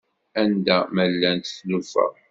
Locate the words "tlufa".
1.57-2.05